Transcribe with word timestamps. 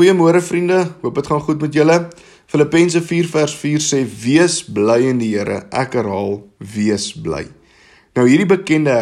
Goeiemôre 0.00 0.40
vriende, 0.40 0.78
hoop 1.02 1.18
dit 1.18 1.26
gaan 1.28 1.42
goed 1.44 1.60
met 1.60 1.74
julle. 1.76 1.94
Filippense 2.48 3.02
4 3.04 3.26
vers 3.28 3.52
4 3.52 3.82
sê 3.84 3.98
wees 4.22 4.54
bly 4.64 5.10
in 5.10 5.18
die 5.20 5.34
Here. 5.34 5.58
Ek 5.76 5.92
herhaal, 5.98 6.38
wees 6.56 7.10
bly. 7.12 7.42
Nou 8.16 8.24
hierdie 8.24 8.46
bekende 8.48 8.94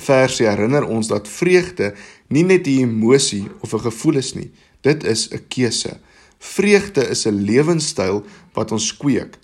versie 0.00 0.46
herinner 0.48 0.86
ons 0.88 1.10
dat 1.12 1.28
vreugde 1.28 1.90
nie 2.32 2.46
net 2.48 2.64
'n 2.64 2.88
emosie 2.88 3.50
of 3.60 3.74
'n 3.74 3.84
gevoel 3.90 4.16
is 4.16 4.32
nie. 4.34 4.48
Dit 4.80 5.04
is 5.04 5.28
'n 5.28 5.44
keuse. 5.48 6.00
Vreugde 6.38 7.04
is 7.10 7.26
'n 7.26 7.44
lewenstyl 7.44 8.24
wat 8.54 8.72
ons 8.72 8.96
kweek. 8.96 9.36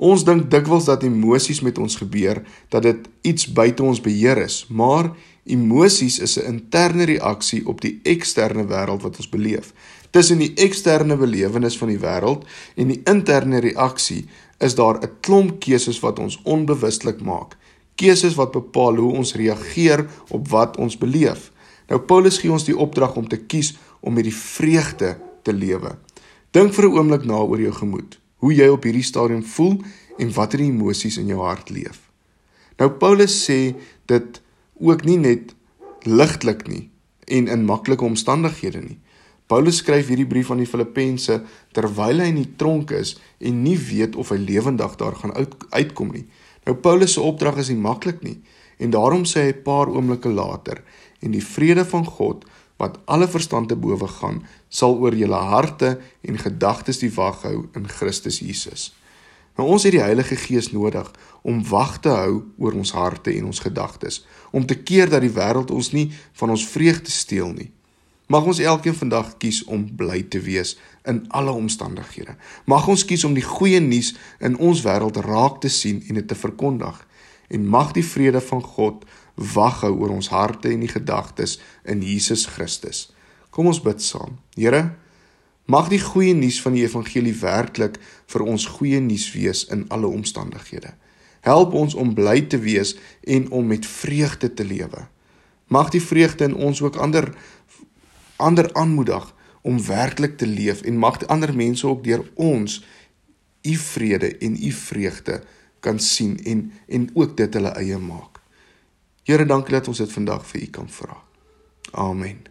Ons 0.00 0.22
dink 0.24 0.46
dikwels 0.48 0.86
dat 0.88 1.02
emosies 1.04 1.58
met 1.60 1.76
ons 1.78 1.98
gebeur, 2.00 2.38
dat 2.72 2.86
dit 2.86 3.08
iets 3.28 3.44
buite 3.52 3.84
ons 3.84 3.98
beheer 4.00 4.38
is, 4.40 4.62
maar 4.72 5.10
emosies 5.44 6.18
is 6.24 6.38
'n 6.38 6.46
interne 6.54 7.04
reaksie 7.04 7.66
op 7.68 7.80
die 7.80 8.00
eksterne 8.04 8.64
wêreld 8.64 9.02
wat 9.02 9.16
ons 9.16 9.28
beleef. 9.28 9.74
Tussen 10.10 10.38
die 10.38 10.54
eksterne 10.54 11.16
belewenis 11.16 11.78
van 11.78 11.88
die 11.88 11.98
wêreld 11.98 12.46
en 12.76 12.88
die 12.88 13.00
interne 13.04 13.60
reaksie 13.60 14.24
is 14.58 14.74
daar 14.74 15.00
'n 15.02 15.10
klomp 15.20 15.60
keuses 15.60 16.00
wat 16.00 16.18
ons 16.18 16.40
onbewustelik 16.44 17.20
maak. 17.20 17.56
Keuses 17.94 18.34
wat 18.34 18.52
bepaal 18.52 18.96
hoe 18.96 19.12
ons 19.12 19.34
reageer 19.34 20.06
op 20.28 20.48
wat 20.48 20.76
ons 20.76 20.98
beleef. 20.98 21.52
Nou 21.88 22.00
Paulus 22.00 22.38
gee 22.38 22.52
ons 22.52 22.64
die 22.64 22.76
opdrag 22.76 23.16
om 23.16 23.28
te 23.28 23.38
kies 23.38 23.76
om 24.00 24.14
met 24.14 24.24
die 24.24 24.34
vreugde 24.34 25.18
te 25.42 25.52
lewe. 25.52 25.98
Dink 26.50 26.74
vir 26.74 26.84
'n 26.84 26.96
oomblik 26.96 27.24
na 27.24 27.34
oor 27.34 27.60
jou 27.60 27.72
gemoed 27.72 28.19
hoe 28.40 28.52
jy 28.54 28.68
op 28.72 28.86
hierdie 28.88 29.06
stadium 29.06 29.42
voel 29.44 29.78
en 30.20 30.32
watter 30.36 30.62
emosies 30.64 31.18
in 31.20 31.30
jou 31.32 31.40
hart 31.44 31.70
leef. 31.72 32.00
Nou 32.80 32.90
Paulus 33.00 33.34
sê 33.44 33.74
dit 34.08 34.40
ook 34.80 35.04
nie 35.04 35.18
net 35.20 35.54
ligtelik 36.08 36.66
nie 36.68 36.88
en 37.30 37.48
in 37.52 37.66
maklike 37.68 38.04
omstandighede 38.04 38.80
nie. 38.82 38.98
Paulus 39.50 39.80
skryf 39.82 40.08
hierdie 40.08 40.28
brief 40.30 40.50
aan 40.50 40.62
die 40.62 40.68
Filippense 40.70 41.40
terwyl 41.76 42.22
hy 42.22 42.30
in 42.30 42.38
die 42.40 42.52
tronk 42.60 42.94
is 42.94 43.16
en 43.38 43.62
nie 43.64 43.76
weet 43.76 44.16
of 44.16 44.30
hy 44.32 44.38
lewendig 44.40 44.96
daar 45.00 45.16
gaan 45.18 45.34
uit, 45.36 45.56
uitkom 45.74 46.14
nie. 46.14 46.24
Nou 46.64 46.76
Paulus 46.78 47.16
se 47.16 47.24
opdrag 47.24 47.58
is 47.60 47.72
nie 47.72 47.80
maklik 47.82 48.22
nie 48.24 48.38
en 48.80 48.94
daarom 48.94 49.26
sê 49.28 49.44
hy 49.48 49.52
'n 49.52 49.62
paar 49.66 49.90
oomblikke 49.92 50.32
later 50.32 50.82
en 51.20 51.32
die 51.36 51.44
vrede 51.44 51.84
van 51.84 52.06
God 52.06 52.46
wat 52.80 52.96
alle 53.04 53.28
verstand 53.28 53.68
te 53.68 53.76
bowe 53.76 54.08
gaan, 54.08 54.40
sal 54.68 54.96
oor 54.96 55.14
julle 55.16 55.40
harte 55.52 55.98
en 56.24 56.40
gedagtes 56.40 57.02
die 57.02 57.12
wag 57.14 57.44
hou 57.44 57.68
in 57.76 57.88
Christus 57.88 58.40
Jesus. 58.40 58.90
Nou 59.58 59.68
ons 59.74 59.84
het 59.84 59.92
die 59.92 60.00
Heilige 60.00 60.38
Gees 60.40 60.70
nodig 60.72 61.10
om 61.44 61.60
wag 61.68 61.98
te 62.00 62.12
hou 62.14 62.38
oor 62.56 62.78
ons 62.80 62.94
harte 62.96 63.34
en 63.34 63.50
ons 63.50 63.60
gedagtes, 63.60 64.22
om 64.50 64.64
te 64.66 64.78
keer 64.78 65.10
dat 65.12 65.20
die 65.24 65.34
wêreld 65.34 65.72
ons 65.74 65.92
nie 65.92 66.08
van 66.40 66.54
ons 66.54 66.64
vreugde 66.64 67.12
steel 67.12 67.52
nie. 67.52 67.68
Mag 68.30 68.46
ons 68.46 68.62
elkeen 68.62 68.94
vandag 68.94 69.34
kies 69.42 69.64
om 69.66 69.82
bly 69.98 70.22
te 70.30 70.38
wees 70.40 70.76
in 71.08 71.24
alle 71.34 71.50
omstandighede. 71.50 72.36
Mag 72.64 72.86
ons 72.88 73.02
kies 73.04 73.24
om 73.26 73.34
die 73.34 73.44
goeie 73.44 73.80
nuus 73.82 74.12
in 74.38 74.54
ons 74.56 74.84
wêreld 74.86 75.18
raak 75.26 75.58
te 75.64 75.68
sien 75.68 75.98
en 76.06 76.20
dit 76.20 76.28
te 76.30 76.38
verkondig. 76.38 76.94
En 77.50 77.66
mag 77.66 77.92
die 77.96 78.06
vrede 78.06 78.40
van 78.40 78.62
God 78.62 79.04
wag 79.34 79.82
hou 79.84 79.92
oor 79.98 80.14
ons 80.14 80.30
harte 80.30 80.70
en 80.70 80.82
die 80.84 80.90
gedagtes 80.90 81.58
in 81.84 82.02
Jesus 82.04 82.46
Christus. 82.46 83.08
Kom 83.50 83.66
ons 83.66 83.82
bid 83.82 84.02
saam. 84.02 84.38
Here, 84.54 84.94
mag 85.70 85.90
die 85.90 86.00
goeie 86.02 86.34
nuus 86.34 86.60
van 86.62 86.76
die 86.76 86.84
evangelie 86.86 87.34
werklik 87.42 87.98
vir 88.30 88.46
ons 88.46 88.68
goeie 88.78 89.00
nuus 89.02 89.30
wees 89.34 89.64
in 89.74 89.86
alle 89.90 90.10
omstandighede. 90.10 90.94
Help 91.46 91.74
ons 91.74 91.94
om 91.94 92.14
bly 92.14 92.42
te 92.52 92.60
wees 92.60 92.94
en 93.24 93.48
om 93.50 93.66
met 93.66 93.86
vreugde 93.86 94.52
te 94.54 94.64
lewe. 94.66 95.06
Mag 95.70 95.90
die 95.94 96.02
vreugde 96.02 96.50
in 96.50 96.54
ons 96.54 96.82
ook 96.82 96.96
ander 96.96 97.32
ander 98.40 98.72
aanmoedig 98.72 99.26
om 99.62 99.82
werklik 99.84 100.38
te 100.40 100.46
leef 100.46 100.80
en 100.82 100.96
mag 100.96 101.20
ander 101.26 101.52
mense 101.56 101.86
ook 101.86 102.04
deur 102.04 102.24
ons 102.34 102.80
u 103.62 103.74
vrede 103.76 104.36
en 104.38 104.56
u 104.56 104.70
vreugde 104.72 105.42
kan 105.80 105.98
sien 105.98 106.38
en 106.44 106.72
en 106.88 107.08
ook 107.14 107.36
dit 107.36 107.54
hulle 107.54 107.72
eie 107.80 107.98
maak. 107.98 108.40
Here, 109.24 109.46
dankie 109.46 109.74
dat 109.76 109.88
ons 109.88 109.98
dit 109.98 110.12
vandag 110.12 110.46
vir 110.46 110.62
U 110.62 110.66
kan 110.66 110.88
vra. 110.88 111.16
Amen. 111.92 112.46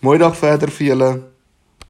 Mooi 0.00 0.18
dag 0.18 0.36
verder 0.36 0.70
vir 0.70 0.86
julle. 0.86 1.10